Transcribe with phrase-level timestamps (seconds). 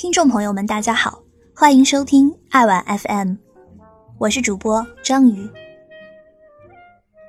[0.00, 1.22] 听众朋友们，大家好，
[1.54, 3.34] 欢迎收听爱晚 FM，
[4.16, 5.46] 我是主播章鱼。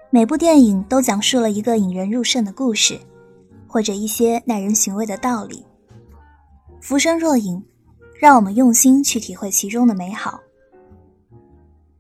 [0.10, 2.98] 每部电影都讲述了一个引人入胜的故事，
[3.68, 5.66] 或者一些耐人寻味的道理。
[6.80, 7.62] 浮生若影，
[8.18, 10.40] 让我们用心去体会其中的美好。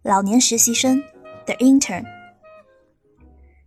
[0.03, 1.03] 老年实习生
[1.47, 2.05] ，The Intern，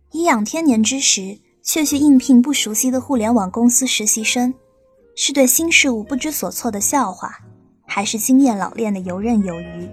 [0.09, 4.51] 颐养天年之时，却去应聘不熟悉的互联网公司实习生。
[5.17, 7.39] 是对新事物不知所措的笑话，
[7.87, 9.89] 还是经验老练的游刃有余？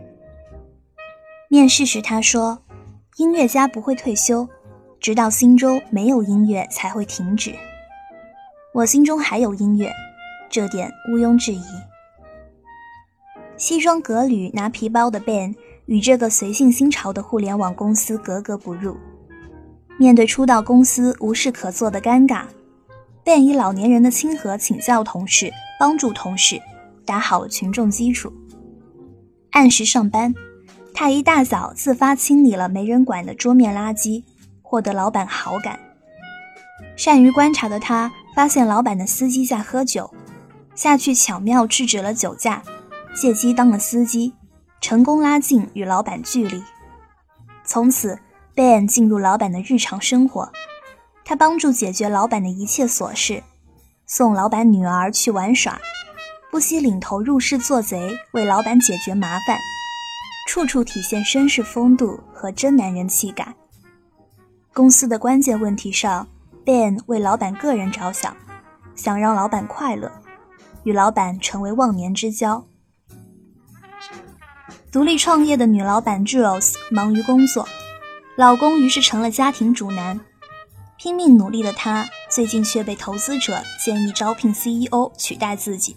[1.49, 2.59] 面试时他说
[3.19, 4.49] ：“音乐家不会退休，
[4.99, 7.55] 直到心中没有音乐才会停止。”
[8.75, 9.93] 我心中还有音乐，
[10.51, 11.63] 这点毋庸置疑。
[13.57, 15.55] 西装革履拿皮包的 Ben
[15.87, 18.97] 与这个随性新潮的互联网公司格格不入，
[19.99, 22.47] 面对初到公司无事可做的尴尬。
[23.25, 26.61] 便以老年人的亲和请教同事，帮助同事，
[27.07, 28.33] 打好群众基础。
[29.51, 30.35] 按时上班，
[30.95, 34.25] 他一大早自发清理了没人管的桌面垃圾，
[34.63, 35.79] 获得老板好感。
[36.97, 40.13] 善于观察的他，发现老板的司机在喝酒，
[40.75, 42.63] 下去巧妙制止了酒驾，
[43.15, 44.33] 借机当了司机，
[44.81, 46.63] 成功拉近与老板距离。
[47.65, 48.19] 从此
[48.57, 50.51] ，Ben 进入老板的日常生活。
[51.25, 53.43] 他帮助解决老板的一切琐事，
[54.07, 55.81] 送老板女儿去玩耍，
[56.51, 59.57] 不惜领头入室做贼，为老板解决麻烦，
[60.49, 63.55] 处处体现绅士风度和真男人气概。
[64.75, 66.27] 公司的关键问题上
[66.65, 68.37] ，Ben 为老板个人着想，
[68.95, 70.11] 想让老板快乐，
[70.83, 72.67] 与老板成为忘年之交。
[74.91, 77.67] 独立创业的女老板 Jules 忙于工作，
[78.37, 80.21] 老公于是成了家庭主男。
[81.03, 85.97] 拼命努力的他，最近却被投资者建议招聘 CEO 取代自己。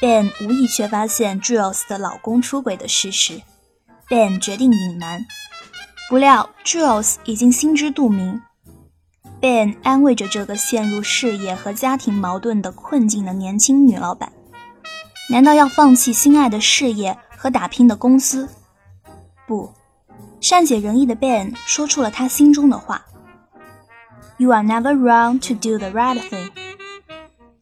[0.00, 3.40] Ben 无意却发现 Jules 的老公出轨的事实
[4.08, 5.24] ，Ben 决定隐瞒。
[6.08, 8.42] 不料 Jules 已经心知肚明。
[9.40, 14.32] Ben 安慰着这个陷入事业和家庭矛盾的困境的年轻女老板
[15.30, 18.48] ：“难道要放弃心爱的事业和打拼的公司？”
[19.46, 19.72] 不，
[20.40, 23.06] 善解人意的 Ben 说出了他心中的话。
[24.36, 26.50] You are never wrong to do the right thing。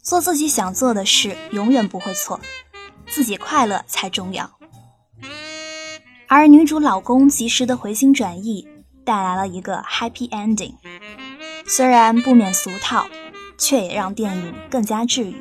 [0.02, 2.40] 做自己想做的事，永远不会错。
[3.06, 4.50] 自己快乐才重要。
[6.28, 8.66] 而女主老公及时的回心转意，
[9.04, 10.72] 带来了一个 happy ending。
[11.66, 13.06] 虽然不免俗套，
[13.58, 15.36] 却也让电影更加治愈。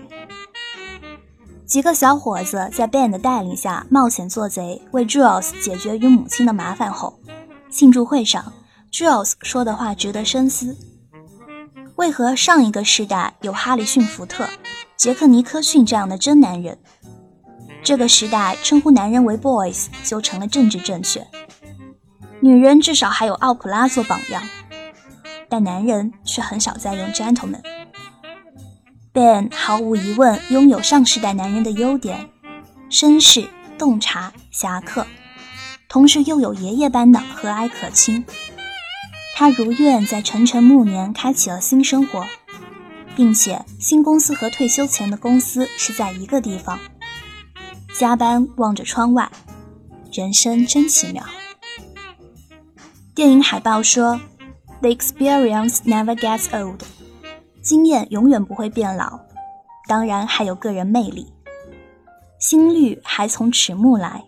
[1.66, 7.18] 几个小伙子在 Ben 的带领下冒险做贼，为 Jules 解决与母亲的麻烦后，
[7.70, 8.52] 庆祝会上
[8.92, 10.78] ，Jules 说的话值得深思。
[12.02, 14.50] 为何上一个时代有哈里逊·福特、
[14.98, 16.80] 杰克·尼克逊这样的真男人，
[17.84, 21.24] 这个时代称呼男人为 boys 就成了政治正确？
[22.40, 24.42] 女人至少还有奥普拉做榜样，
[25.48, 27.62] 但男人却很少再用 gentleman。
[29.14, 32.32] Ben 毫无疑问拥有上世代男人的优点：
[32.90, 33.48] 绅士、
[33.78, 35.06] 洞察、侠客，
[35.88, 38.26] 同时又有爷爷般的和蔼可亲。
[39.42, 42.24] 他如愿在晨晨暮年开启了新生活，
[43.16, 46.78] 并且新公司和退休前的公司是在一个地方。
[47.92, 49.32] 加班望着窗外，
[50.14, 51.24] 人生真奇妙。
[53.16, 54.22] 电影海报说
[54.82, 56.84] ：“The experience never gets old。”
[57.64, 59.22] 经验永远不会变老，
[59.88, 61.34] 当然还有个人魅力。
[62.38, 64.24] 心率还从迟暮来。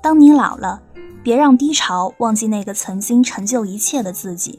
[0.00, 0.80] 当你老了。
[1.22, 4.58] 别让低潮忘记那个曾经成就一切的自己。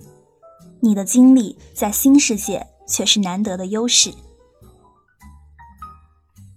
[0.79, 4.13] 你的经历在新世界却是难得的优势。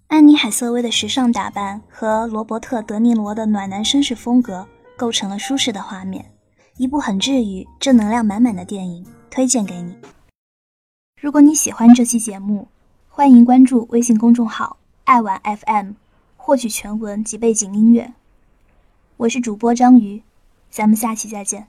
[0.09, 4.66] 安妮·海瑟薇的时尚打扮和罗伯特·德尼罗的暖男绅士风格
[4.97, 6.33] 构成了舒适的画面，
[6.77, 9.95] 一部很治愈、正能量满满的电影，推荐给你。
[11.21, 12.69] 如果你喜欢这期节目，
[13.09, 15.92] 欢迎关注微信公众号“爱玩 FM”，
[16.36, 18.15] 获取全文及背景音乐。
[19.18, 20.22] 我是主播章鱼，
[20.68, 21.68] 咱们下期再见。